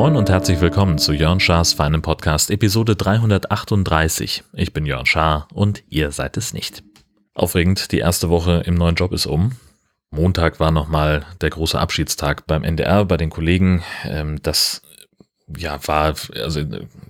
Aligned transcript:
Moin 0.00 0.16
und 0.16 0.30
herzlich 0.30 0.60
willkommen 0.62 0.96
zu 0.96 1.12
Jörn 1.12 1.40
Schars 1.40 1.74
feinem 1.74 2.00
Podcast 2.00 2.50
Episode 2.50 2.96
338. 2.96 4.44
Ich 4.54 4.72
bin 4.72 4.86
Jörn 4.86 5.04
Schaar 5.04 5.46
und 5.52 5.84
ihr 5.90 6.10
seid 6.10 6.38
es 6.38 6.54
nicht. 6.54 6.82
Aufregend, 7.34 7.92
die 7.92 7.98
erste 7.98 8.30
Woche 8.30 8.62
im 8.64 8.76
neuen 8.76 8.94
Job 8.94 9.12
ist 9.12 9.26
um. 9.26 9.52
Montag 10.10 10.58
war 10.58 10.70
nochmal 10.70 11.26
der 11.40 11.50
große 11.50 11.78
Abschiedstag 11.78 12.46
beim 12.46 12.64
NDR 12.64 13.04
bei 13.04 13.16
den 13.16 13.30
Kollegen. 13.30 13.82
Ähm, 14.04 14.40
das 14.42 14.82
ja, 15.56 15.78
war, 15.86 16.14
also 16.34 16.60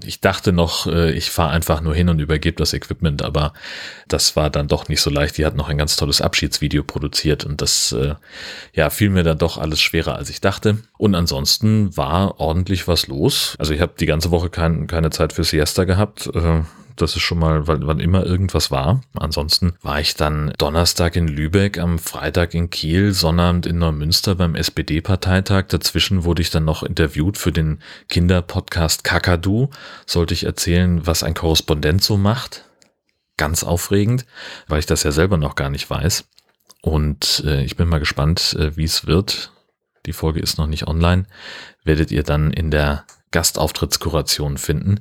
ich 0.05 0.21
dachte 0.21 0.53
noch, 0.53 0.87
äh, 0.87 1.13
ich 1.13 1.31
fahre 1.31 1.51
einfach 1.51 1.81
nur 1.81 1.95
hin 1.95 2.09
und 2.09 2.19
übergebe 2.19 2.57
das 2.57 2.73
Equipment, 2.73 3.23
aber 3.23 3.53
das 4.09 4.37
war 4.37 4.51
dann 4.51 4.69
doch 4.69 4.89
nicht 4.89 5.01
so 5.01 5.11
leicht. 5.11 5.39
Die 5.39 5.47
hat 5.47 5.57
noch 5.57 5.69
ein 5.69 5.79
ganz 5.79 5.97
tolles 5.97 6.21
Abschiedsvideo 6.21 6.83
produziert 6.83 7.45
und 7.45 7.61
das, 7.61 7.93
äh, 7.93 8.15
ja, 8.73 8.91
fiel 8.91 9.11
mir 9.11 9.23
dann 9.23 9.39
doch 9.39 9.59
alles 9.59 9.81
schwerer, 9.81 10.17
als 10.17 10.31
ich 10.31 10.41
dachte. 10.41 10.79
Und 10.99 11.15
ansonsten 11.15 11.97
war 11.97 12.41
ordentlich 12.41 12.89
was 12.89 13.07
los. 13.07 13.57
Also 13.59 13.75
ich 13.75 13.81
habe 13.81 13.93
die 13.99 14.07
ganze 14.07 14.31
Woche 14.31 14.51
kein, 14.51 14.87
keine 14.87 15.11
Zeit 15.11 15.33
für 15.33 15.45
Siesta 15.45 15.85
gehabt. 15.85 16.31
Das 17.01 17.17
ist 17.17 17.23
schon 17.23 17.39
mal, 17.39 17.67
wann 17.67 17.99
immer 17.99 18.27
irgendwas 18.27 18.71
war. 18.71 19.01
Ansonsten 19.15 19.73
war 19.81 20.01
ich 20.01 20.17
dann 20.17 20.53
Donnerstag 20.59 21.17
in 21.17 21.29
Lübeck, 21.29 21.79
am 21.79 21.99
Freitag 21.99 22.53
in 22.53 22.69
Kiel, 22.69 23.15
Sonnabend 23.15 23.65
in 23.65 23.79
Neumünster 23.79 24.35
beim 24.35 24.55
SPD-Parteitag. 24.55 25.69
Dazwischen 25.69 26.25
wurde 26.25 26.43
ich 26.43 26.51
dann 26.51 26.67
noch 26.67 26.83
interviewt 26.83 27.39
für 27.39 27.53
den 27.53 27.81
Kinderpodcast 28.11 29.03
Kakadu. 29.03 29.71
Sollte 30.05 30.35
ich 30.35 30.45
erzählen, 30.45 31.07
was 31.07 31.23
ein 31.23 31.33
Korrespondent 31.33 32.05
so 32.05 32.19
macht. 32.19 32.67
Ganz 33.39 33.65
aufregend, 33.65 34.27
weil 34.69 34.81
ich 34.81 34.87
das 34.87 35.03
ja 35.03 35.11
selber 35.11 35.39
noch 35.39 35.55
gar 35.55 35.71
nicht 35.71 35.89
weiß. 35.89 36.25
Und 36.83 37.43
äh, 37.47 37.65
ich 37.65 37.77
bin 37.77 37.89
mal 37.89 38.01
gespannt, 38.01 38.55
äh, 38.59 38.77
wie 38.77 38.85
es 38.85 39.07
wird. 39.07 39.53
Die 40.05 40.13
Folge 40.13 40.41
ist 40.41 40.59
noch 40.59 40.67
nicht 40.67 40.87
online. 40.87 41.25
Werdet 41.83 42.11
ihr 42.11 42.25
dann 42.25 42.53
in 42.53 42.71
der 42.71 43.07
Gastauftrittskuration 43.31 44.59
finden 44.59 45.01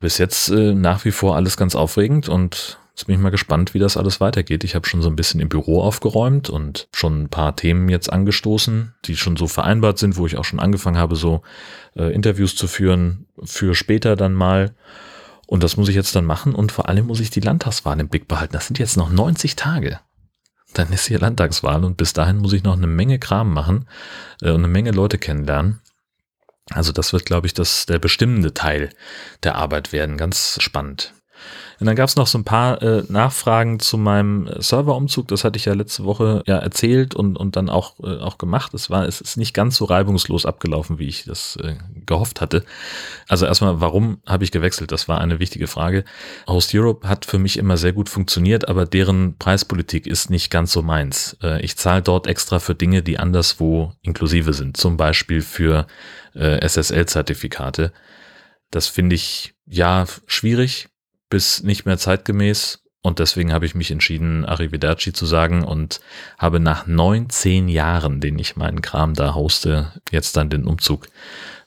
bis 0.00 0.18
jetzt 0.18 0.50
äh, 0.50 0.74
nach 0.74 1.04
wie 1.04 1.10
vor 1.10 1.36
alles 1.36 1.56
ganz 1.56 1.74
aufregend 1.74 2.28
und 2.28 2.78
jetzt 2.96 3.06
bin 3.06 3.14
ich 3.14 3.20
mal 3.20 3.30
gespannt, 3.30 3.74
wie 3.74 3.78
das 3.78 3.96
alles 3.96 4.20
weitergeht. 4.20 4.64
Ich 4.64 4.74
habe 4.74 4.88
schon 4.88 5.02
so 5.02 5.08
ein 5.08 5.16
bisschen 5.16 5.40
im 5.40 5.48
Büro 5.48 5.82
aufgeräumt 5.82 6.48
und 6.48 6.88
schon 6.94 7.24
ein 7.24 7.28
paar 7.28 7.54
Themen 7.54 7.88
jetzt 7.88 8.10
angestoßen, 8.12 8.94
die 9.04 9.16
schon 9.16 9.36
so 9.36 9.46
vereinbart 9.46 9.98
sind, 9.98 10.16
wo 10.16 10.26
ich 10.26 10.38
auch 10.38 10.44
schon 10.44 10.60
angefangen 10.60 10.96
habe, 10.98 11.14
so 11.14 11.42
äh, 11.94 12.12
Interviews 12.14 12.56
zu 12.56 12.68
führen 12.68 13.26
für 13.42 13.74
später 13.74 14.16
dann 14.16 14.32
mal. 14.32 14.74
Und 15.46 15.62
das 15.62 15.76
muss 15.76 15.88
ich 15.88 15.94
jetzt 15.94 16.16
dann 16.16 16.24
machen 16.24 16.54
und 16.54 16.72
vor 16.72 16.88
allem 16.88 17.06
muss 17.06 17.20
ich 17.20 17.30
die 17.30 17.40
Landtagswahl 17.40 18.00
im 18.00 18.08
Blick 18.08 18.26
behalten. 18.28 18.54
Das 18.54 18.66
sind 18.66 18.78
jetzt 18.78 18.96
noch 18.96 19.10
90 19.10 19.56
Tage. 19.56 20.00
Dann 20.72 20.92
ist 20.92 21.06
hier 21.06 21.18
Landtagswahl 21.18 21.84
und 21.84 21.96
bis 21.96 22.12
dahin 22.12 22.38
muss 22.38 22.52
ich 22.52 22.64
noch 22.64 22.76
eine 22.76 22.86
Menge 22.86 23.18
Kram 23.18 23.52
machen 23.52 23.86
äh, 24.42 24.50
und 24.50 24.64
eine 24.64 24.68
Menge 24.68 24.90
Leute 24.90 25.18
kennenlernen. 25.18 25.80
Also 26.72 26.92
das 26.92 27.12
wird, 27.12 27.26
glaube 27.26 27.46
ich, 27.46 27.54
das 27.54 27.86
der 27.86 27.98
bestimmende 27.98 28.52
Teil 28.52 28.90
der 29.42 29.54
Arbeit 29.54 29.92
werden. 29.92 30.16
Ganz 30.16 30.58
spannend. 30.60 31.12
Und 31.78 31.86
dann 31.86 31.96
gab 31.96 32.08
es 32.08 32.16
noch 32.16 32.26
so 32.26 32.38
ein 32.38 32.44
paar 32.44 32.80
äh, 32.82 33.02
Nachfragen 33.08 33.80
zu 33.80 33.98
meinem 33.98 34.48
Serverumzug. 34.58 35.28
Das 35.28 35.44
hatte 35.44 35.58
ich 35.58 35.66
ja 35.66 35.74
letzte 35.74 36.04
Woche 36.04 36.42
ja 36.46 36.56
erzählt 36.56 37.14
und, 37.14 37.36
und 37.36 37.56
dann 37.56 37.68
auch, 37.68 37.98
äh, 38.02 38.18
auch 38.18 38.38
gemacht. 38.38 38.72
Es 38.72 38.88
war, 38.88 39.06
es 39.06 39.20
ist 39.20 39.36
nicht 39.36 39.52
ganz 39.52 39.76
so 39.76 39.84
reibungslos 39.84 40.46
abgelaufen, 40.46 40.98
wie 40.98 41.08
ich 41.08 41.24
das 41.24 41.56
äh, 41.56 41.76
gehofft 42.06 42.40
hatte. 42.40 42.64
Also 43.28 43.46
erstmal, 43.46 43.80
warum 43.80 44.18
habe 44.26 44.44
ich 44.44 44.52
gewechselt? 44.52 44.90
Das 44.90 45.06
war 45.08 45.20
eine 45.20 45.38
wichtige 45.38 45.66
Frage. 45.66 46.04
Host 46.46 46.74
Europe 46.74 47.06
hat 47.06 47.26
für 47.26 47.38
mich 47.38 47.58
immer 47.58 47.76
sehr 47.76 47.92
gut 47.92 48.08
funktioniert, 48.08 48.68
aber 48.68 48.86
deren 48.86 49.36
Preispolitik 49.36 50.06
ist 50.06 50.30
nicht 50.30 50.50
ganz 50.50 50.72
so 50.72 50.82
meins. 50.82 51.36
Äh, 51.42 51.60
ich 51.62 51.76
zahle 51.76 52.02
dort 52.02 52.26
extra 52.26 52.58
für 52.58 52.74
Dinge, 52.74 53.02
die 53.02 53.18
anderswo 53.18 53.92
inklusive 54.02 54.54
sind. 54.54 54.78
Zum 54.78 54.96
Beispiel 54.96 55.42
für 55.42 55.86
äh, 56.34 56.66
SSL-Zertifikate. 56.66 57.92
Das 58.70 58.88
finde 58.88 59.14
ich 59.14 59.54
ja 59.66 60.06
schwierig 60.26 60.88
bis 61.28 61.62
nicht 61.62 61.86
mehr 61.86 61.98
zeitgemäß. 61.98 62.82
Und 63.02 63.20
deswegen 63.20 63.52
habe 63.52 63.66
ich 63.66 63.76
mich 63.76 63.92
entschieden, 63.92 64.44
Arrivederci 64.44 65.12
zu 65.12 65.26
sagen 65.26 65.62
und 65.62 66.00
habe 66.38 66.58
nach 66.58 66.88
19 66.88 67.68
Jahren, 67.68 68.20
den 68.20 68.36
ich 68.38 68.56
meinen 68.56 68.82
Kram 68.82 69.14
da 69.14 69.34
hoste, 69.34 69.92
jetzt 70.10 70.36
dann 70.36 70.50
den 70.50 70.66
Umzug 70.66 71.08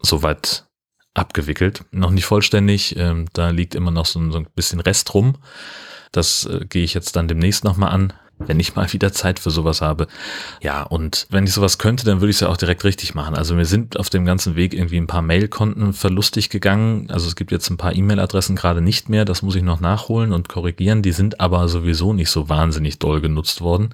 soweit 0.02 0.66
abgewickelt. 1.14 1.86
Noch 1.92 2.12
nicht 2.12 2.26
vollständig, 2.26 2.98
ähm, 2.98 3.28
da 3.34 3.50
liegt 3.52 3.74
immer 3.74 3.92
noch 3.92 4.06
so, 4.06 4.20
ein 4.20 4.48
bisschen 4.54 4.82
Rest 4.82 5.14
rum. 5.14 5.38
Das 6.12 6.46
äh, 6.46 6.66
gehe 6.68 6.84
ich 6.84 6.94
jetzt 6.94 7.16
dann 7.16 7.28
demnächst 7.28 7.64
nochmal 7.64 7.92
an 7.92 8.14
wenn 8.40 8.60
ich 8.60 8.76
mal 8.76 8.92
wieder 8.94 9.12
Zeit 9.12 9.40
für 9.40 9.52
sowas 9.52 9.82
habe. 9.82 10.08
Ja, 10.62 10.84
und 10.84 11.28
wenn 11.30 11.44
ich 11.44 11.54
sowas 11.54 11.78
könnte, 11.78 12.06
dann 12.06 12.22
würde 12.22 12.32
ich 12.32 12.38
es 12.38 12.42
ja 12.42 12.50
auch 12.50 12.58
direkt 12.58 12.84
richtig 12.84 13.16
machen. 13.16 13.36
Also 13.36 13.58
wir 13.58 13.66
sind 13.66 14.00
auf 14.00 14.10
dem 14.10 14.26
ganzen 14.26 14.56
Weg 14.56 14.74
irgendwie 14.74 14.98
ein 14.98 15.08
paar 15.08 15.22
Mailkonten 15.22 15.94
verlustig 15.94 16.50
gegangen. 16.50 17.10
Also 17.10 17.28
es 17.28 17.36
gibt 17.36 17.52
jetzt 17.52 17.70
ein 17.70 17.78
paar 17.78 17.96
E-Mail-Adressen 17.96 18.56
gerade 18.56 18.82
nicht 18.82 19.10
mehr. 19.10 19.26
Das 19.26 19.42
muss 19.42 19.56
ich 19.56 19.64
noch 19.64 19.80
nachholen 19.80 20.34
und 20.34 20.50
korrigieren. 20.50 21.02
Die 21.02 21.12
sind 21.12 21.40
aber 21.40 21.68
sowieso 21.68 22.14
nicht 22.14 22.30
so 22.30 22.50
wahnsinnig 22.50 23.00
doll 23.00 23.22
genutzt 23.22 23.62
worden. 23.62 23.90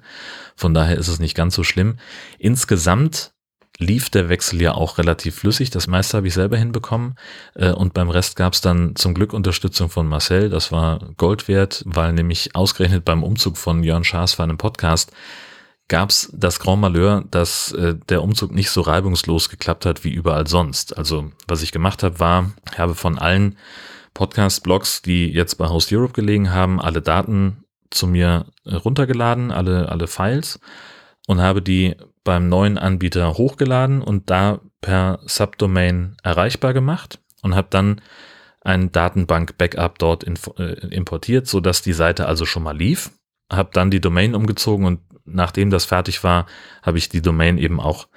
Von 0.54 0.72
daher 0.72 0.96
ist 0.96 1.08
es 1.08 1.18
nicht 1.18 1.34
ganz 1.34 1.54
so 1.54 1.62
schlimm. 1.62 1.96
Insgesamt 2.38 3.32
lief 3.78 4.10
der 4.10 4.28
Wechsel 4.28 4.60
ja 4.60 4.74
auch 4.74 4.98
relativ 4.98 5.36
flüssig. 5.36 5.70
Das 5.70 5.86
meiste 5.86 6.16
habe 6.16 6.26
ich 6.26 6.34
selber 6.34 6.56
hinbekommen. 6.56 7.16
Äh, 7.54 7.72
und 7.72 7.94
beim 7.94 8.10
Rest 8.10 8.36
gab 8.36 8.54
es 8.54 8.60
dann 8.60 8.96
zum 8.96 9.14
Glück 9.14 9.32
Unterstützung 9.32 9.90
von 9.90 10.06
Marcel. 10.06 10.48
Das 10.48 10.72
war 10.72 11.00
Gold 11.16 11.48
wert, 11.48 11.82
weil 11.86 12.12
nämlich 12.12 12.54
ausgerechnet 12.54 13.04
beim 13.04 13.22
Umzug 13.22 13.56
von 13.56 13.82
Jörn 13.82 14.04
Schaas 14.04 14.34
für 14.34 14.42
einen 14.42 14.58
Podcast 14.58 15.12
gab 15.88 16.10
es 16.10 16.30
das 16.34 16.58
Grand 16.58 16.80
Malheur, 16.80 17.24
dass 17.30 17.72
äh, 17.72 17.94
der 18.08 18.22
Umzug 18.22 18.52
nicht 18.52 18.70
so 18.70 18.80
reibungslos 18.80 19.48
geklappt 19.48 19.86
hat 19.86 20.04
wie 20.04 20.10
überall 20.10 20.46
sonst. 20.46 20.96
Also 20.96 21.30
was 21.46 21.62
ich 21.62 21.72
gemacht 21.72 22.02
habe, 22.02 22.18
war, 22.18 22.50
ich 22.72 22.78
habe 22.78 22.94
von 22.94 23.18
allen 23.18 23.56
Podcast-Blogs, 24.14 25.02
die 25.02 25.30
jetzt 25.30 25.56
bei 25.56 25.68
Host 25.68 25.92
Europe 25.92 26.14
gelegen 26.14 26.52
haben, 26.52 26.80
alle 26.80 27.02
Daten 27.02 27.64
zu 27.90 28.06
mir 28.06 28.46
äh, 28.64 28.74
runtergeladen, 28.74 29.52
alle, 29.52 29.88
alle 29.88 30.06
Files 30.06 30.58
und 31.26 31.40
habe 31.40 31.62
die 31.62 31.96
beim 32.24 32.48
neuen 32.48 32.78
Anbieter 32.78 33.34
hochgeladen 33.34 34.02
und 34.02 34.30
da 34.30 34.60
per 34.80 35.20
Subdomain 35.26 36.16
erreichbar 36.22 36.72
gemacht 36.72 37.20
und 37.42 37.54
habe 37.54 37.68
dann 37.70 38.00
ein 38.62 38.90
Datenbank-Backup 38.90 39.98
dort 39.98 40.24
äh, 40.24 40.86
importiert, 40.88 41.46
so 41.46 41.60
dass 41.60 41.82
die 41.82 41.92
Seite 41.92 42.26
also 42.26 42.46
schon 42.46 42.64
mal 42.64 42.76
lief. 42.76 43.12
Habe 43.50 43.70
dann 43.72 43.92
die 43.92 44.00
Domain 44.00 44.34
umgezogen 44.34 44.86
und 44.86 45.00
nachdem 45.24 45.70
das 45.70 45.84
fertig 45.84 46.24
war, 46.24 46.46
habe 46.82 46.98
ich 46.98 47.08
die 47.08 47.22
Domain 47.22 47.58
eben 47.58 47.80
auch 47.80 48.08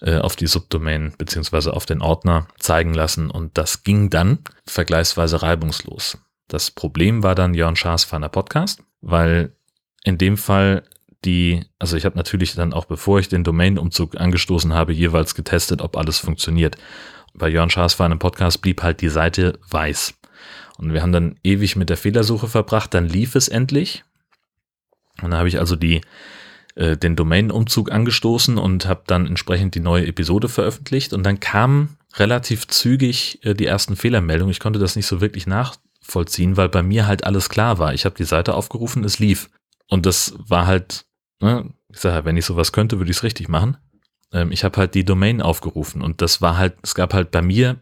äh, 0.00 0.18
auf 0.18 0.36
die 0.36 0.46
Subdomain 0.46 1.14
beziehungsweise 1.18 1.72
auf 1.72 1.86
den 1.86 2.02
Ordner 2.02 2.46
zeigen 2.58 2.94
lassen 2.94 3.30
und 3.30 3.58
das 3.58 3.82
ging 3.82 4.10
dann 4.10 4.38
vergleichsweise 4.66 5.42
reibungslos. 5.42 6.18
Das 6.48 6.70
Problem 6.70 7.24
war 7.24 7.34
dann 7.34 7.54
Jörn 7.54 7.74
Schaas 7.74 8.04
Fanner 8.04 8.28
Podcast, 8.28 8.82
weil 9.00 9.56
in 10.04 10.18
dem 10.18 10.36
Fall 10.36 10.84
die, 11.26 11.64
also 11.78 11.96
ich 11.96 12.04
habe 12.04 12.16
natürlich 12.16 12.54
dann 12.54 12.72
auch, 12.72 12.86
bevor 12.86 13.18
ich 13.18 13.28
den 13.28 13.44
Domain-Umzug 13.44 14.18
angestoßen 14.18 14.72
habe, 14.72 14.92
jeweils 14.92 15.34
getestet, 15.34 15.82
ob 15.82 15.96
alles 15.96 16.18
funktioniert. 16.18 16.76
Bei 17.34 17.48
Jörn 17.48 17.68
Schaas 17.68 17.98
war 17.98 18.06
einem 18.06 18.18
Podcast 18.18 18.62
blieb 18.62 18.82
halt 18.82 19.02
die 19.02 19.10
Seite 19.10 19.58
weiß. 19.68 20.14
Und 20.78 20.92
wir 20.92 21.02
haben 21.02 21.12
dann 21.12 21.38
ewig 21.42 21.76
mit 21.76 21.90
der 21.90 21.96
Fehlersuche 21.96 22.48
verbracht, 22.48 22.94
dann 22.94 23.08
lief 23.08 23.34
es 23.34 23.48
endlich. 23.48 24.04
Und 25.22 25.30
dann 25.30 25.38
habe 25.38 25.48
ich 25.48 25.58
also 25.58 25.76
die, 25.76 26.02
äh, 26.76 26.96
den 26.96 27.16
Domain-Umzug 27.16 27.90
angestoßen 27.90 28.58
und 28.58 28.86
habe 28.86 29.02
dann 29.06 29.26
entsprechend 29.26 29.74
die 29.74 29.80
neue 29.80 30.06
Episode 30.06 30.48
veröffentlicht. 30.48 31.12
Und 31.12 31.24
dann 31.24 31.40
kamen 31.40 31.96
relativ 32.16 32.68
zügig 32.68 33.40
äh, 33.42 33.54
die 33.54 33.66
ersten 33.66 33.96
Fehlermeldungen. 33.96 34.52
Ich 34.52 34.60
konnte 34.60 34.78
das 34.78 34.96
nicht 34.96 35.06
so 35.06 35.20
wirklich 35.20 35.46
nachvollziehen, 35.46 36.56
weil 36.56 36.68
bei 36.68 36.82
mir 36.82 37.06
halt 37.06 37.24
alles 37.24 37.48
klar 37.48 37.78
war. 37.78 37.94
Ich 37.94 38.04
habe 38.04 38.14
die 38.14 38.24
Seite 38.24 38.54
aufgerufen, 38.54 39.04
es 39.04 39.18
lief. 39.18 39.48
Und 39.88 40.04
das 40.04 40.34
war 40.38 40.66
halt 40.66 41.05
ne, 41.40 41.72
ich 41.88 41.98
sage, 41.98 42.24
wenn 42.24 42.36
ich 42.36 42.44
sowas 42.44 42.72
könnte, 42.72 42.98
würde 42.98 43.10
ich 43.10 43.18
es 43.18 43.22
richtig 43.22 43.48
machen. 43.48 43.76
Ähm, 44.32 44.52
ich 44.52 44.64
habe 44.64 44.78
halt 44.78 44.94
die 44.94 45.04
Domain 45.04 45.40
aufgerufen 45.40 46.02
und 46.02 46.22
das 46.22 46.42
war 46.42 46.56
halt, 46.56 46.76
es 46.82 46.94
gab 46.94 47.14
halt 47.14 47.30
bei 47.30 47.42
mir 47.42 47.80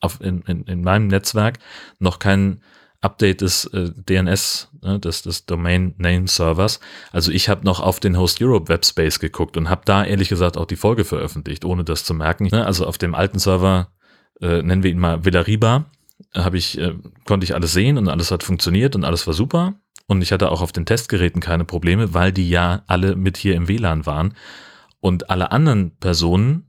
auf, 0.00 0.20
in, 0.20 0.42
in, 0.42 0.64
in 0.64 0.82
meinem 0.82 1.08
Netzwerk 1.08 1.58
noch 1.98 2.18
kein 2.18 2.62
Update 3.00 3.40
des 3.40 3.66
äh, 3.66 3.90
DNS, 3.94 4.70
ne, 4.82 4.98
des, 4.98 5.22
des 5.22 5.46
Domain 5.46 5.94
Name 5.98 6.26
Servers. 6.26 6.80
Also 7.12 7.30
ich 7.30 7.48
habe 7.48 7.64
noch 7.64 7.80
auf 7.80 8.00
den 8.00 8.18
Host 8.18 8.42
Europe 8.42 8.68
Webspace 8.68 9.20
geguckt 9.20 9.56
und 9.56 9.68
habe 9.68 9.82
da 9.84 10.04
ehrlich 10.04 10.28
gesagt 10.28 10.56
auch 10.56 10.66
die 10.66 10.76
Folge 10.76 11.04
veröffentlicht, 11.04 11.64
ohne 11.64 11.84
das 11.84 12.04
zu 12.04 12.14
merken. 12.14 12.48
Ne, 12.50 12.66
also 12.66 12.86
auf 12.86 12.98
dem 12.98 13.14
alten 13.14 13.38
Server, 13.38 13.92
äh, 14.40 14.62
nennen 14.62 14.82
wir 14.82 14.90
ihn 14.90 14.98
mal 14.98 15.24
Villariba, 15.24 15.86
habe 16.34 16.58
ich, 16.58 16.78
äh, 16.78 16.94
konnte 17.24 17.44
ich 17.44 17.54
alles 17.54 17.72
sehen 17.72 17.98
und 17.98 18.08
alles 18.08 18.30
hat 18.30 18.42
funktioniert 18.42 18.96
und 18.96 19.04
alles 19.04 19.26
war 19.26 19.34
super. 19.34 19.74
Und 20.06 20.22
ich 20.22 20.32
hatte 20.32 20.50
auch 20.50 20.62
auf 20.62 20.72
den 20.72 20.86
Testgeräten 20.86 21.40
keine 21.40 21.64
Probleme, 21.64 22.14
weil 22.14 22.32
die 22.32 22.48
ja 22.48 22.82
alle 22.86 23.16
mit 23.16 23.36
hier 23.36 23.54
im 23.54 23.68
WLAN 23.68 24.06
waren. 24.06 24.34
Und 25.00 25.30
alle 25.30 25.52
anderen 25.52 25.96
Personen 25.96 26.66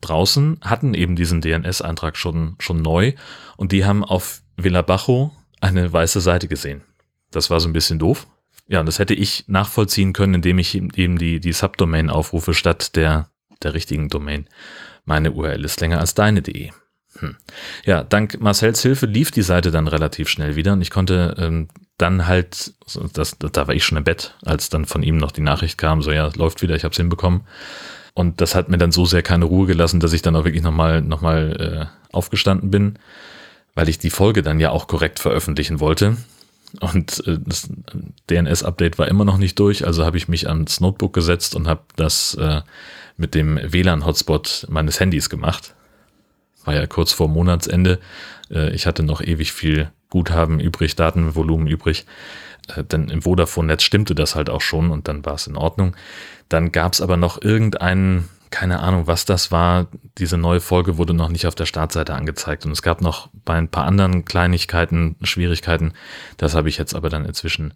draußen 0.00 0.58
hatten 0.62 0.94
eben 0.94 1.16
diesen 1.16 1.40
DNS-Eintrag 1.40 2.16
schon, 2.16 2.56
schon 2.58 2.82
neu 2.82 3.14
und 3.56 3.72
die 3.72 3.84
haben 3.84 4.04
auf 4.04 4.42
Villabajo 4.56 5.32
eine 5.60 5.92
weiße 5.92 6.20
Seite 6.20 6.48
gesehen. 6.48 6.82
Das 7.30 7.50
war 7.50 7.60
so 7.60 7.68
ein 7.68 7.72
bisschen 7.72 7.98
doof. 7.98 8.26
Ja, 8.68 8.80
und 8.80 8.86
das 8.86 8.98
hätte 8.98 9.14
ich 9.14 9.44
nachvollziehen 9.48 10.12
können, 10.12 10.34
indem 10.34 10.58
ich 10.58 10.74
eben 10.74 11.18
die, 11.18 11.40
die 11.40 11.52
Subdomain 11.52 12.10
aufrufe 12.10 12.54
statt 12.54 12.96
der, 12.96 13.30
der 13.62 13.74
richtigen 13.74 14.08
Domain. 14.08 14.46
Meine 15.04 15.32
URL 15.32 15.64
ist 15.64 15.80
länger 15.80 16.00
als 16.00 16.14
deine.de. 16.14 16.70
Hm. 17.20 17.36
Ja, 17.84 18.04
dank 18.04 18.40
Marcells 18.40 18.82
Hilfe 18.82 19.06
lief 19.06 19.30
die 19.30 19.42
Seite 19.42 19.70
dann 19.70 19.88
relativ 19.88 20.28
schnell 20.28 20.56
wieder 20.56 20.72
und 20.72 20.82
ich 20.82 20.90
konnte 20.90 21.34
ähm, 21.38 21.68
dann 21.98 22.26
halt, 22.26 22.74
das, 23.12 23.36
da 23.38 23.66
war 23.66 23.74
ich 23.74 23.84
schon 23.84 23.98
im 23.98 24.04
Bett, 24.04 24.34
als 24.44 24.68
dann 24.68 24.84
von 24.84 25.02
ihm 25.02 25.16
noch 25.16 25.32
die 25.32 25.40
Nachricht 25.40 25.78
kam, 25.78 26.00
so 26.00 26.12
ja, 26.12 26.30
läuft 26.36 26.62
wieder, 26.62 26.76
ich 26.76 26.84
habe 26.84 26.92
es 26.92 26.96
hinbekommen. 26.96 27.42
Und 28.14 28.40
das 28.40 28.54
hat 28.54 28.68
mir 28.68 28.78
dann 28.78 28.92
so 28.92 29.04
sehr 29.04 29.22
keine 29.22 29.44
Ruhe 29.44 29.66
gelassen, 29.66 30.00
dass 30.00 30.12
ich 30.12 30.22
dann 30.22 30.34
auch 30.36 30.44
wirklich 30.44 30.62
nochmal 30.62 31.02
noch 31.02 31.20
mal, 31.20 31.90
äh, 31.92 31.98
aufgestanden 32.12 32.70
bin, 32.70 32.98
weil 33.74 33.88
ich 33.88 33.98
die 33.98 34.10
Folge 34.10 34.42
dann 34.42 34.60
ja 34.60 34.70
auch 34.70 34.86
korrekt 34.86 35.18
veröffentlichen 35.18 35.80
wollte. 35.80 36.16
Und 36.80 37.26
äh, 37.26 37.38
das 37.44 37.68
DNS-Update 38.30 38.98
war 38.98 39.08
immer 39.08 39.24
noch 39.24 39.38
nicht 39.38 39.58
durch, 39.58 39.86
also 39.86 40.04
habe 40.04 40.16
ich 40.16 40.28
mich 40.28 40.48
ans 40.48 40.80
Notebook 40.80 41.12
gesetzt 41.12 41.54
und 41.54 41.66
habe 41.66 41.82
das 41.96 42.34
äh, 42.34 42.62
mit 43.16 43.34
dem 43.34 43.58
WLAN-Hotspot 43.62 44.66
meines 44.68 45.00
Handys 45.00 45.30
gemacht. 45.30 45.74
War 46.68 46.74
ja 46.74 46.86
kurz 46.86 47.12
vor 47.12 47.28
Monatsende. 47.28 47.98
Äh, 48.50 48.74
ich 48.74 48.86
hatte 48.86 49.02
noch 49.02 49.22
ewig 49.22 49.54
viel 49.54 49.90
Guthaben 50.10 50.60
übrig, 50.60 50.96
Datenvolumen 50.96 51.66
übrig. 51.66 52.04
Äh, 52.76 52.84
denn 52.84 53.08
im 53.08 53.22
Vodafone-Netz 53.22 53.82
stimmte 53.82 54.14
das 54.14 54.34
halt 54.34 54.50
auch 54.50 54.60
schon 54.60 54.90
und 54.90 55.08
dann 55.08 55.24
war 55.24 55.32
es 55.32 55.46
in 55.46 55.56
Ordnung. 55.56 55.96
Dann 56.50 56.70
gab 56.70 56.92
es 56.92 57.00
aber 57.00 57.16
noch 57.16 57.40
irgendeinen, 57.40 58.28
keine 58.50 58.80
Ahnung, 58.80 59.06
was 59.06 59.24
das 59.24 59.50
war. 59.50 59.86
Diese 60.18 60.36
neue 60.36 60.60
Folge 60.60 60.98
wurde 60.98 61.14
noch 61.14 61.30
nicht 61.30 61.46
auf 61.46 61.54
der 61.54 61.64
Startseite 61.64 62.12
angezeigt 62.12 62.66
und 62.66 62.72
es 62.72 62.82
gab 62.82 63.00
noch 63.00 63.30
bei 63.46 63.54
ein 63.54 63.70
paar 63.70 63.86
anderen 63.86 64.26
Kleinigkeiten, 64.26 65.16
Schwierigkeiten. 65.22 65.94
Das 66.36 66.54
habe 66.54 66.68
ich 66.68 66.76
jetzt 66.76 66.94
aber 66.94 67.08
dann 67.08 67.24
inzwischen 67.24 67.72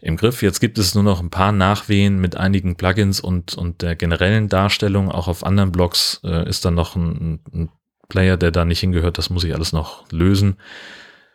im 0.00 0.16
Griff. 0.16 0.40
Jetzt 0.40 0.60
gibt 0.60 0.78
es 0.78 0.94
nur 0.94 1.04
noch 1.04 1.20
ein 1.20 1.28
paar 1.28 1.52
Nachwehen 1.52 2.18
mit 2.22 2.38
einigen 2.38 2.76
Plugins 2.76 3.20
und, 3.20 3.52
und 3.52 3.82
der 3.82 3.96
generellen 3.96 4.48
Darstellung. 4.48 5.10
Auch 5.10 5.28
auf 5.28 5.44
anderen 5.44 5.72
Blogs 5.72 6.22
äh, 6.24 6.48
ist 6.48 6.64
dann 6.64 6.72
noch 6.72 6.96
ein, 6.96 7.40
ein 7.52 7.68
Player, 8.10 8.36
der 8.36 8.50
da 8.50 8.66
nicht 8.66 8.80
hingehört. 8.80 9.16
Das 9.16 9.30
muss 9.30 9.44
ich 9.44 9.54
alles 9.54 9.72
noch 9.72 10.04
lösen. 10.10 10.58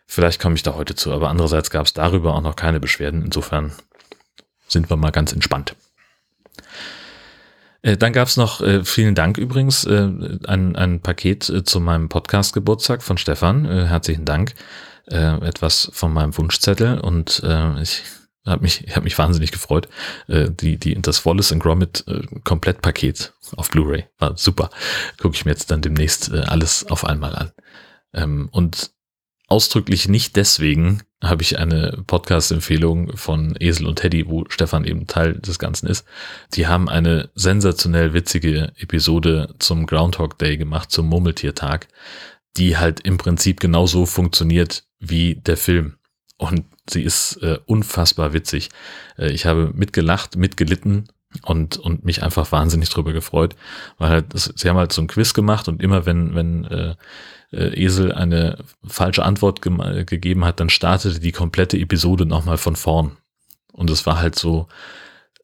Vielleicht 0.06 0.40
komme 0.40 0.54
ich 0.54 0.62
da 0.62 0.74
heute 0.74 0.94
zu, 0.94 1.12
aber 1.12 1.28
andererseits 1.30 1.70
gab 1.70 1.86
es 1.86 1.92
darüber 1.92 2.34
auch 2.34 2.40
noch 2.40 2.54
keine 2.54 2.78
Beschwerden. 2.78 3.24
Insofern 3.24 3.72
sind 4.68 4.88
wir 4.88 4.96
mal 4.96 5.10
ganz 5.10 5.32
entspannt. 5.32 5.74
Äh, 7.82 7.96
dann 7.96 8.12
gab 8.12 8.28
es 8.28 8.36
noch, 8.36 8.60
äh, 8.60 8.84
vielen 8.84 9.14
Dank 9.14 9.38
übrigens, 9.38 9.84
äh, 9.84 10.08
ein, 10.46 10.76
ein 10.76 11.00
Paket 11.00 11.48
äh, 11.48 11.64
zu 11.64 11.80
meinem 11.80 12.08
Podcast-Geburtstag 12.08 13.02
von 13.02 13.18
Stefan. 13.18 13.64
Äh, 13.64 13.86
herzlichen 13.86 14.24
Dank. 14.24 14.54
Äh, 15.06 15.38
etwas 15.46 15.90
von 15.92 16.12
meinem 16.12 16.36
Wunschzettel 16.36 17.00
und 17.00 17.42
ich 17.80 18.02
habe 18.46 18.62
mich, 18.62 18.86
ich 18.86 18.96
hab 18.96 19.04
mich 19.04 19.18
wahnsinnig 19.18 19.52
gefreut. 19.52 19.88
die, 20.28 20.76
die, 20.78 21.02
das 21.02 21.26
Wallace 21.26 21.52
and 21.52 21.62
Gromit 21.62 22.04
Komplettpaket 22.44 23.34
auf 23.56 23.70
Blu-ray 23.70 24.06
war 24.18 24.36
super. 24.36 24.70
Gucke 25.20 25.34
ich 25.34 25.44
mir 25.44 25.50
jetzt 25.50 25.70
dann 25.70 25.82
demnächst 25.82 26.32
alles 26.32 26.86
auf 26.88 27.04
einmal 27.04 27.34
an. 27.34 27.52
Ähm, 28.14 28.48
und 28.50 28.90
ausdrücklich 29.48 30.08
nicht 30.08 30.36
deswegen 30.36 31.02
habe 31.22 31.42
ich 31.42 31.58
eine 31.58 32.02
Podcast-Empfehlung 32.06 33.16
von 33.16 33.56
Esel 33.58 33.86
und 33.86 33.96
Teddy, 33.96 34.28
wo 34.28 34.44
Stefan 34.48 34.84
eben 34.84 35.06
Teil 35.06 35.34
des 35.34 35.58
Ganzen 35.58 35.86
ist. 35.86 36.04
Die 36.54 36.66
haben 36.66 36.88
eine 36.88 37.30
sensationell 37.34 38.12
witzige 38.12 38.72
Episode 38.76 39.54
zum 39.58 39.86
Groundhog 39.86 40.38
Day 40.38 40.56
gemacht, 40.56 40.90
zum 40.90 41.06
Murmeltiertag, 41.06 41.88
die 42.56 42.76
halt 42.76 43.00
im 43.00 43.18
Prinzip 43.18 43.60
genauso 43.60 44.04
funktioniert 44.04 44.84
wie 44.98 45.36
der 45.36 45.56
Film. 45.56 45.96
Und 46.38 46.66
sie 46.88 47.02
ist 47.02 47.36
äh, 47.42 47.58
unfassbar 47.66 48.32
witzig. 48.32 48.70
Äh, 49.18 49.30
ich 49.30 49.46
habe 49.46 49.72
mitgelacht, 49.74 50.36
mitgelitten 50.36 51.08
und, 51.42 51.76
und 51.76 52.04
mich 52.04 52.22
einfach 52.22 52.50
wahnsinnig 52.52 52.88
drüber 52.90 53.12
gefreut, 53.12 53.56
weil 53.98 54.10
halt, 54.10 54.34
das, 54.34 54.52
sie 54.56 54.68
haben 54.68 54.76
halt 54.76 54.92
so 54.92 55.02
ein 55.02 55.08
Quiz 55.08 55.34
gemacht 55.34 55.68
und 55.68 55.82
immer 55.82 56.06
wenn, 56.06 56.34
wenn 56.34 56.64
äh, 56.64 56.94
äh, 57.52 57.84
Esel 57.84 58.12
eine 58.12 58.58
falsche 58.84 59.24
Antwort 59.24 59.62
ge 59.62 60.04
gegeben 60.04 60.44
hat, 60.44 60.60
dann 60.60 60.70
startete 60.70 61.20
die 61.20 61.32
komplette 61.32 61.78
Episode 61.78 62.26
nochmal 62.26 62.58
von 62.58 62.76
vorn. 62.76 63.16
Und 63.72 63.90
es 63.90 64.06
war 64.06 64.18
halt 64.18 64.36
so, 64.36 64.68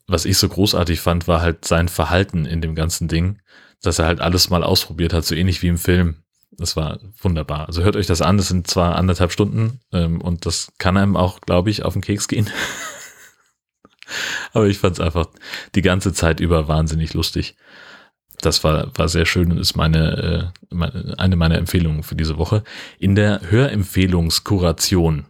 was 0.06 0.24
ich 0.24 0.38
so 0.38 0.48
großartig 0.48 1.00
fand, 1.00 1.28
war 1.28 1.42
halt 1.42 1.64
sein 1.64 1.88
Verhalten 1.88 2.46
in 2.46 2.60
dem 2.60 2.74
ganzen 2.74 3.08
Ding, 3.08 3.40
dass 3.82 3.98
er 3.98 4.06
halt 4.06 4.20
alles 4.20 4.50
mal 4.50 4.62
ausprobiert 4.64 5.12
hat, 5.12 5.24
so 5.24 5.34
ähnlich 5.34 5.62
wie 5.62 5.68
im 5.68 5.78
Film. 5.78 6.21
Das 6.58 6.76
war 6.76 6.98
wunderbar. 7.20 7.66
Also 7.66 7.82
hört 7.82 7.96
euch 7.96 8.06
das 8.06 8.22
an, 8.22 8.36
das 8.36 8.48
sind 8.48 8.66
zwar 8.66 8.96
anderthalb 8.96 9.32
Stunden 9.32 9.80
ähm, 9.92 10.20
und 10.20 10.46
das 10.46 10.72
kann 10.78 10.96
einem 10.96 11.16
auch, 11.16 11.40
glaube 11.40 11.70
ich, 11.70 11.84
auf 11.84 11.94
den 11.94 12.02
Keks 12.02 12.28
gehen. 12.28 12.50
Aber 14.52 14.66
ich 14.66 14.78
fand 14.78 14.98
es 14.98 15.00
einfach 15.00 15.26
die 15.74 15.82
ganze 15.82 16.12
Zeit 16.12 16.40
über 16.40 16.68
wahnsinnig 16.68 17.14
lustig 17.14 17.56
das 18.42 18.64
war, 18.64 18.90
war 18.96 19.08
sehr 19.08 19.24
schön 19.24 19.50
und 19.50 19.58
ist 19.58 19.76
meine, 19.76 20.52
äh, 20.70 20.74
meine, 20.74 21.14
eine 21.16 21.36
meiner 21.36 21.56
Empfehlungen 21.56 22.02
für 22.02 22.16
diese 22.16 22.38
Woche. 22.38 22.62
In 22.98 23.14
der 23.14 23.40
Hörempfehlungskuration. 23.50 25.26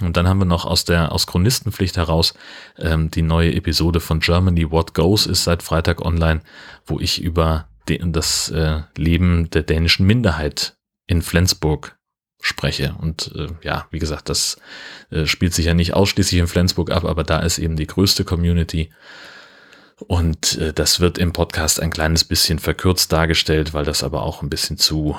Und 0.00 0.16
dann 0.16 0.28
haben 0.28 0.38
wir 0.38 0.44
noch 0.44 0.66
aus 0.66 0.84
der 0.84 1.10
aus 1.10 1.26
Chronistenpflicht 1.26 1.96
heraus 1.96 2.34
ähm, 2.78 3.10
die 3.10 3.22
neue 3.22 3.54
Episode 3.54 3.98
von 3.98 4.20
Germany 4.20 4.70
What 4.70 4.94
Goes 4.94 5.26
ist 5.26 5.44
seit 5.44 5.64
Freitag 5.64 6.00
online, 6.04 6.42
wo 6.86 7.00
ich 7.00 7.20
über 7.20 7.66
das 7.98 8.50
äh, 8.50 8.82
Leben 8.96 9.50
der 9.50 9.62
dänischen 9.62 10.06
Minderheit 10.06 10.76
in 11.06 11.22
Flensburg 11.22 11.98
spreche. 12.40 12.94
Und 12.98 13.32
äh, 13.34 13.48
ja, 13.62 13.86
wie 13.90 13.98
gesagt, 13.98 14.28
das 14.28 14.58
äh, 15.10 15.26
spielt 15.26 15.54
sich 15.54 15.66
ja 15.66 15.74
nicht 15.74 15.94
ausschließlich 15.94 16.40
in 16.40 16.46
Flensburg 16.46 16.90
ab, 16.90 17.04
aber 17.04 17.24
da 17.24 17.40
ist 17.40 17.58
eben 17.58 17.76
die 17.76 17.86
größte 17.86 18.24
Community 18.24 18.90
und 20.06 20.56
äh, 20.58 20.72
das 20.72 21.00
wird 21.00 21.18
im 21.18 21.32
Podcast 21.32 21.80
ein 21.80 21.90
kleines 21.90 22.24
bisschen 22.24 22.58
verkürzt 22.58 23.12
dargestellt, 23.12 23.74
weil 23.74 23.84
das 23.84 24.02
aber 24.02 24.22
auch 24.22 24.42
ein 24.42 24.50
bisschen 24.50 24.78
zu 24.78 25.16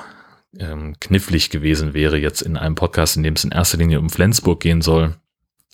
ähm, 0.57 0.95
knifflig 0.99 1.49
gewesen 1.49 1.93
wäre, 1.93 2.17
jetzt 2.17 2.41
in 2.41 2.57
einem 2.57 2.75
Podcast, 2.75 3.17
in 3.17 3.23
dem 3.23 3.35
es 3.35 3.43
in 3.43 3.51
erster 3.51 3.77
Linie 3.77 3.99
um 3.99 4.09
Flensburg 4.09 4.59
gehen 4.59 4.81
soll, 4.81 5.15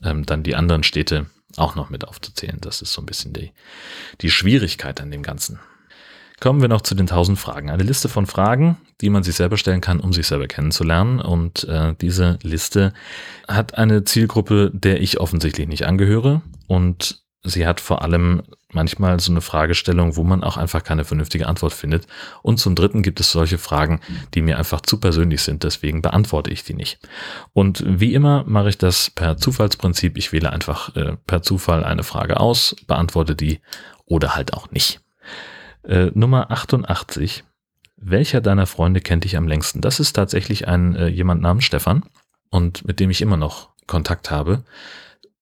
ähm, 0.04 0.26
dann 0.26 0.44
die 0.44 0.56
anderen 0.56 0.84
Städte 0.84 1.28
auch 1.56 1.76
noch 1.76 1.90
mit 1.90 2.06
aufzuzählen. 2.06 2.60
Das 2.62 2.82
ist 2.82 2.94
so 2.94 3.02
ein 3.02 3.06
bisschen 3.06 3.34
die, 3.34 3.52
die 4.22 4.30
Schwierigkeit 4.30 5.02
an 5.02 5.12
dem 5.12 5.24
Ganzen. 5.24 5.60
Kommen 6.40 6.62
wir 6.62 6.68
noch 6.68 6.82
zu 6.82 6.94
den 6.94 7.08
1000 7.08 7.40
Fragen. 7.40 7.72
Eine 7.72 7.84
Liste 7.84 8.10
von 8.10 8.28
Fragen, 8.28 8.78
die 9.02 9.10
man 9.10 9.24
sich 9.24 9.36
selber 9.36 9.58
stellen 9.58 9.82
kann, 9.82 10.00
um 10.00 10.14
sich 10.14 10.28
selber 10.28 10.48
kennenzulernen. 10.48 11.20
Und 11.20 11.64
äh, 11.64 11.96
diese 12.00 12.38
Liste 12.44 12.94
hat 13.48 13.78
eine 13.78 14.04
Zielgruppe, 14.04 14.72
der 14.72 15.02
ich 15.02 15.20
offensichtlich 15.20 15.68
nicht 15.68 15.86
angehöre. 15.88 16.44
Und 16.68 17.24
sie 17.44 17.66
hat 17.66 17.82
vor 17.82 18.04
allem 18.04 18.44
manchmal 18.72 19.20
so 19.20 19.32
eine 19.32 19.42
Fragestellung, 19.42 20.16
wo 20.16 20.24
man 20.24 20.44
auch 20.44 20.58
einfach 20.58 20.84
keine 20.84 21.06
vernünftige 21.06 21.48
Antwort 21.48 21.74
findet. 21.74 22.06
Und 22.44 22.60
zum 22.60 22.76
Dritten 22.76 23.02
gibt 23.02 23.20
es 23.20 23.32
solche 23.32 23.58
Fragen, 23.58 24.02
die 24.36 24.42
mir 24.42 24.60
einfach 24.60 24.82
zu 24.82 25.00
persönlich 25.00 25.42
sind, 25.42 25.64
deswegen 25.64 26.02
beantworte 26.02 26.52
ich 26.52 26.64
die 26.64 26.74
nicht. 26.74 27.00
Und 27.54 27.84
wie 27.88 28.14
immer 28.14 28.44
mache 28.46 28.70
ich 28.70 28.78
das 28.78 29.10
per 29.10 29.38
Zufallsprinzip. 29.38 30.18
Ich 30.18 30.32
wähle 30.34 30.52
einfach 30.52 30.96
äh, 30.96 31.16
per 31.26 31.42
Zufall 31.42 31.84
eine 31.84 32.04
Frage 32.04 32.40
aus, 32.40 32.76
beantworte 32.86 33.36
die 33.36 33.62
oder 34.06 34.36
halt 34.36 34.54
auch 34.54 34.70
nicht. 34.72 35.00
Äh, 35.88 36.12
Nummer 36.14 36.52
88. 36.52 37.44
Welcher 37.96 38.42
deiner 38.42 38.68
Freunde 38.68 39.02
kennt 39.02 39.24
dich 39.24 39.38
am 39.38 39.48
längsten? 39.48 39.82
Das 39.82 40.00
ist 40.00 40.14
tatsächlich 40.14 40.68
ein 40.68 40.96
äh, 40.96 41.08
jemand 41.08 41.42
namens 41.42 41.64
Stefan 41.64 42.04
und 42.50 42.86
mit 42.86 43.00
dem 43.00 43.10
ich 43.10 43.22
immer 43.22 43.38
noch 43.38 43.70
Kontakt 43.88 44.30
habe 44.30 44.64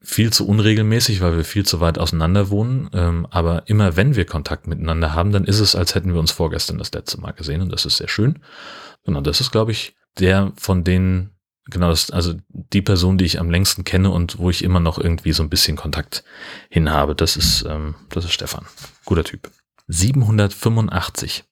viel 0.05 0.31
zu 0.31 0.47
unregelmäßig, 0.47 1.21
weil 1.21 1.35
wir 1.35 1.43
viel 1.43 1.65
zu 1.65 1.81
weit 1.81 1.97
auseinander 1.97 2.49
wohnen. 2.49 2.89
Ähm, 2.93 3.27
aber 3.31 3.63
immer 3.67 3.97
wenn 3.97 4.15
wir 4.15 4.25
Kontakt 4.25 4.67
miteinander 4.67 5.13
haben, 5.13 5.31
dann 5.31 5.45
ist 5.45 5.59
es, 5.59 5.75
als 5.75 5.95
hätten 5.95 6.13
wir 6.13 6.19
uns 6.19 6.31
vorgestern 6.31 6.77
das 6.77 6.93
letzte 6.93 7.19
Mal 7.19 7.31
gesehen 7.31 7.61
und 7.61 7.71
das 7.71 7.85
ist 7.85 7.97
sehr 7.97 8.07
schön. 8.07 8.39
Genau, 9.03 9.21
das 9.21 9.41
ist, 9.41 9.51
glaube 9.51 9.71
ich, 9.71 9.95
der 10.19 10.53
von 10.57 10.83
denen, 10.83 11.31
genau, 11.65 11.89
das, 11.89 12.11
also 12.11 12.33
die 12.49 12.81
Person, 12.81 13.17
die 13.17 13.25
ich 13.25 13.39
am 13.39 13.49
längsten 13.49 13.83
kenne 13.83 14.11
und 14.11 14.37
wo 14.37 14.49
ich 14.49 14.63
immer 14.63 14.79
noch 14.79 14.97
irgendwie 14.97 15.33
so 15.33 15.43
ein 15.43 15.49
bisschen 15.49 15.75
Kontakt 15.75 16.23
hin 16.69 16.91
habe. 16.91 17.15
Das 17.15 17.35
ist, 17.35 17.65
ähm, 17.67 17.95
das 18.09 18.25
ist 18.25 18.33
Stefan. 18.33 18.65
Guter 19.05 19.23
Typ. 19.23 19.49
785. 19.87 21.43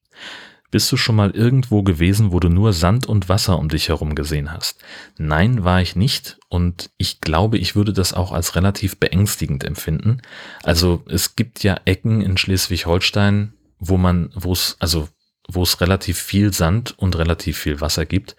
Bist 0.73 0.91
du 0.91 0.97
schon 0.97 1.15
mal 1.15 1.29
irgendwo 1.29 1.83
gewesen, 1.83 2.31
wo 2.31 2.39
du 2.39 2.49
nur 2.49 2.73
Sand 2.73 3.05
und 3.05 3.29
Wasser 3.29 3.59
um 3.59 3.69
dich 3.69 3.89
herum 3.89 4.15
gesehen 4.15 4.51
hast? 4.51 4.83
Nein, 5.19 5.63
war 5.63 5.81
ich 5.81 5.95
nicht 5.95 6.39
und 6.49 6.89
ich 6.97 7.21
glaube, 7.21 7.59
ich 7.59 7.75
würde 7.75 7.93
das 7.93 8.13
auch 8.13 8.31
als 8.31 8.55
relativ 8.55 8.99
beängstigend 8.99 9.63
empfinden. 9.63 10.23
Also 10.63 11.03
es 11.07 11.35
gibt 11.35 11.61
ja 11.61 11.79
Ecken 11.85 12.21
in 12.21 12.37
Schleswig-Holstein, 12.37 13.53
wo 13.77 13.97
man, 13.97 14.31
wo 14.33 14.51
es, 14.51 14.75
also 14.79 15.09
wo 15.47 15.61
es 15.61 15.79
relativ 15.79 16.17
viel 16.17 16.51
Sand 16.53 16.97
und 16.97 17.17
relativ 17.17 17.59
viel 17.59 17.79
Wasser 17.79 18.07
gibt. 18.07 18.35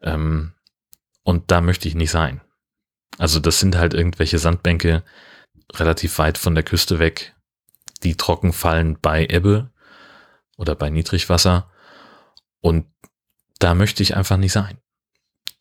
Ähm, 0.00 0.52
und 1.22 1.50
da 1.50 1.60
möchte 1.60 1.86
ich 1.86 1.94
nicht 1.94 2.10
sein. 2.10 2.40
Also 3.18 3.40
das 3.40 3.60
sind 3.60 3.76
halt 3.76 3.92
irgendwelche 3.92 4.38
Sandbänke 4.38 5.02
relativ 5.74 6.18
weit 6.18 6.38
von 6.38 6.54
der 6.54 6.64
Küste 6.64 6.98
weg, 6.98 7.33
die 8.04 8.16
trocken 8.16 8.52
fallen 8.52 8.98
bei 9.00 9.26
Ebbe 9.26 9.70
oder 10.56 10.74
bei 10.74 10.90
Niedrigwasser. 10.90 11.70
Und 12.60 12.86
da 13.58 13.74
möchte 13.74 14.02
ich 14.02 14.16
einfach 14.16 14.36
nicht 14.36 14.52
sein. 14.52 14.78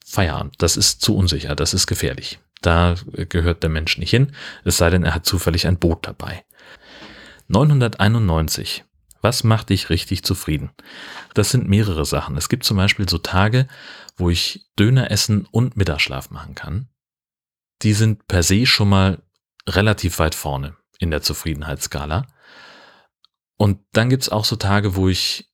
Feierabend, 0.06 0.56
das 0.60 0.78
ist 0.78 1.02
zu 1.02 1.16
unsicher, 1.16 1.56
das 1.56 1.74
ist 1.74 1.88
gefährlich. 1.88 2.40
Da 2.62 2.96
gehört 3.30 3.64
der 3.64 3.70
Mensch 3.70 3.98
nicht 3.98 4.12
hin, 4.12 4.34
es 4.64 4.78
sei 4.78 4.90
denn, 4.90 5.04
er 5.04 5.16
hat 5.16 5.26
zufällig 5.26 5.68
ein 5.68 5.80
Boot 5.80 6.06
dabei. 6.08 6.46
991. 7.48 8.86
Was 9.22 9.44
macht 9.44 9.70
dich 9.70 9.90
richtig 9.90 10.24
zufrieden? 10.24 10.72
Das 11.34 11.50
sind 11.50 11.70
mehrere 11.70 12.06
Sachen. 12.06 12.36
Es 12.36 12.50
gibt 12.50 12.66
zum 12.66 12.78
Beispiel 12.78 13.08
so 13.08 13.18
Tage, 13.18 13.68
wo 14.18 14.30
ich 14.30 14.66
Döner 14.78 15.12
essen 15.12 15.46
und 15.50 15.78
Mittagsschlaf 15.78 16.30
machen 16.30 16.56
kann. 16.56 16.90
Die 17.82 17.94
sind 17.94 18.28
per 18.28 18.44
se 18.44 18.66
schon 18.66 18.90
mal 18.90 19.22
relativ 19.68 20.20
weit 20.20 20.36
vorne 20.36 20.76
in 21.00 21.10
der 21.10 21.22
Zufriedenheitsskala. 21.22 22.28
Und 23.64 23.80
dann 23.94 24.10
gibt's 24.10 24.28
auch 24.28 24.44
so 24.44 24.58
Tage, 24.58 24.98
wo 24.98 25.08
ich 25.08 25.50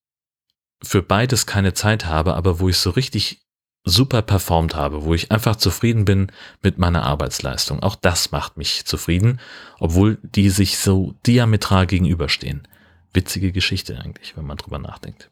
für 0.82 1.04
beides 1.04 1.46
keine 1.46 1.76
Zeit 1.76 2.08
habe, 2.08 2.34
aber 2.34 2.60
wo 2.60 2.68
ich 2.68 2.80
so 2.80 2.90
richtig 2.90 3.46
super 3.84 4.24
performt 4.24 4.74
habe, 4.74 5.04
wo 5.04 5.14
ich 5.14 5.30
einfach 5.30 5.58
zufrieden 5.58 6.06
bin 6.06 6.32
mit 6.64 6.80
meiner 6.80 7.04
Arbeitsleistung. 7.04 7.84
Auch 7.84 7.96
das 7.96 8.32
macht 8.32 8.58
mich 8.58 8.86
zufrieden, 8.86 9.40
obwohl 9.78 10.18
die 10.24 10.50
sich 10.50 10.80
so 10.80 11.14
diametral 11.28 11.86
gegenüberstehen. 11.86 12.68
Witzige 13.14 13.52
Geschichte 13.52 14.00
eigentlich, 14.00 14.36
wenn 14.36 14.48
man 14.48 14.58
drüber 14.58 14.80
nachdenkt. 14.80 15.30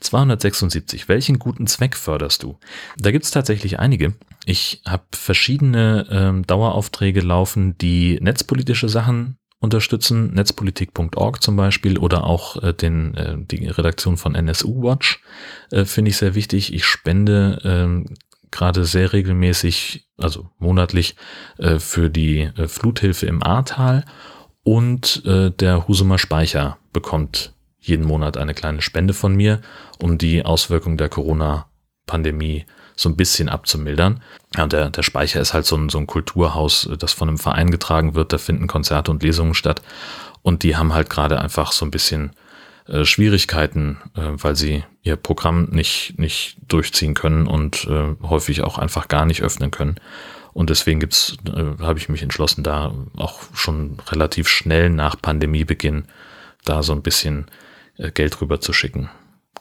276. 0.00 1.08
Welchen 1.08 1.38
guten 1.38 1.66
Zweck 1.66 1.96
förderst 1.96 2.42
du? 2.42 2.58
Da 2.98 3.10
gibt's 3.10 3.30
tatsächlich 3.30 3.78
einige. 3.78 4.12
Ich 4.44 4.82
habe 4.86 5.04
verschiedene 5.12 6.06
ähm, 6.10 6.46
Daueraufträge 6.46 7.22
laufen, 7.22 7.78
die 7.78 8.18
netzpolitische 8.20 8.90
Sachen 8.90 9.38
unterstützen, 9.60 10.32
netzpolitik.org 10.34 11.42
zum 11.42 11.56
Beispiel 11.56 11.98
oder 11.98 12.24
auch 12.24 12.62
äh, 12.62 12.72
den, 12.72 13.14
äh, 13.14 13.36
die 13.38 13.66
Redaktion 13.66 14.16
von 14.16 14.34
NSU 14.34 14.82
Watch 14.82 15.20
äh, 15.70 15.84
finde 15.84 16.10
ich 16.10 16.16
sehr 16.16 16.34
wichtig. 16.34 16.72
Ich 16.72 16.84
spende 16.84 18.06
äh, 18.06 18.14
gerade 18.50 18.84
sehr 18.84 19.12
regelmäßig, 19.12 20.08
also 20.16 20.50
monatlich, 20.58 21.16
äh, 21.58 21.78
für 21.78 22.10
die 22.10 22.42
äh, 22.42 22.68
Fluthilfe 22.68 23.26
im 23.26 23.42
Ahrtal 23.42 24.04
und 24.62 25.24
äh, 25.26 25.50
der 25.50 25.88
Husumer 25.88 26.18
Speicher 26.18 26.78
bekommt 26.92 27.54
jeden 27.80 28.04
Monat 28.04 28.36
eine 28.36 28.54
kleine 28.54 28.82
Spende 28.82 29.14
von 29.14 29.34
mir, 29.34 29.60
um 30.00 30.18
die 30.18 30.44
Auswirkungen 30.44 30.98
der 30.98 31.08
Corona-Pandemie 31.08 32.66
so 32.98 33.08
ein 33.08 33.16
bisschen 33.16 33.48
abzumildern. 33.48 34.20
Ja, 34.56 34.64
und 34.64 34.72
der, 34.72 34.90
der 34.90 35.02
Speicher 35.02 35.40
ist 35.40 35.54
halt 35.54 35.66
so 35.66 35.76
ein, 35.76 35.88
so 35.88 35.98
ein 35.98 36.08
Kulturhaus, 36.08 36.90
das 36.98 37.12
von 37.12 37.28
einem 37.28 37.38
Verein 37.38 37.70
getragen 37.70 38.14
wird. 38.14 38.32
Da 38.32 38.38
finden 38.38 38.66
Konzerte 38.66 39.12
und 39.12 39.22
Lesungen 39.22 39.54
statt. 39.54 39.82
Und 40.42 40.64
die 40.64 40.76
haben 40.76 40.92
halt 40.92 41.08
gerade 41.08 41.40
einfach 41.40 41.70
so 41.70 41.84
ein 41.84 41.92
bisschen 41.92 42.32
äh, 42.88 43.04
Schwierigkeiten, 43.04 43.98
äh, 44.16 44.32
weil 44.34 44.56
sie 44.56 44.84
ihr 45.02 45.14
Programm 45.14 45.68
nicht, 45.70 46.18
nicht 46.18 46.56
durchziehen 46.66 47.14
können 47.14 47.46
und 47.46 47.84
äh, 47.84 48.16
häufig 48.22 48.62
auch 48.62 48.78
einfach 48.78 49.06
gar 49.06 49.26
nicht 49.26 49.42
öffnen 49.42 49.70
können. 49.70 50.00
Und 50.52 50.70
deswegen 50.70 51.00
äh, 51.00 51.08
habe 51.80 52.00
ich 52.00 52.08
mich 52.08 52.22
entschlossen, 52.22 52.64
da 52.64 52.92
auch 53.16 53.42
schon 53.54 53.98
relativ 54.08 54.48
schnell 54.48 54.90
nach 54.90 55.22
Pandemiebeginn 55.22 56.06
da 56.64 56.82
so 56.82 56.92
ein 56.94 57.02
bisschen 57.02 57.46
äh, 57.96 58.10
Geld 58.10 58.40
rüber 58.40 58.60
zu 58.60 58.72
schicken. 58.72 59.08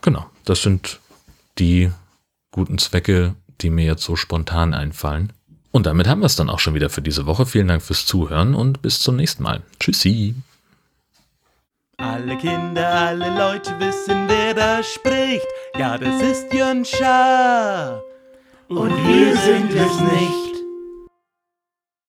Genau, 0.02 0.26
das 0.44 0.64
sind 0.64 1.00
die 1.60 1.92
guten 2.58 2.80
Zwecke, 2.80 3.36
die 3.62 3.70
mir 3.70 3.86
jetzt 3.86 4.04
so 4.04 4.16
spontan 4.16 4.74
einfallen. 4.74 5.32
Und 5.72 5.86
damit 5.86 6.08
haben 6.08 6.22
wir 6.22 6.26
es 6.26 6.36
dann 6.36 6.50
auch 6.50 6.60
schon 6.60 6.74
wieder 6.74 6.90
für 6.90 7.04
diese 7.04 7.28
Woche. 7.28 7.46
Vielen 7.46 7.68
Dank 7.68 7.84
fürs 7.84 8.06
Zuhören 8.08 8.56
und 8.56 8.82
bis 8.82 9.00
zum 9.00 9.16
nächsten 9.16 9.44
Mal. 9.44 9.62
Tschüssi. 9.80 10.34
Alle 11.98 12.36
Kinder, 12.38 12.90
alle 12.90 13.30
Leute 13.30 13.80
wissen, 13.80 14.28
wer 14.28 14.54
da 14.56 14.82
spricht. 14.82 15.46
Ja, 15.78 15.98
das 15.98 16.22
ist 16.22 16.52
Jön 16.52 16.84
Schaar. 16.84 18.02
Und 18.70 18.92
wir 19.08 19.38
sind 19.38 19.72
es 19.74 20.00
nicht. 20.00 20.47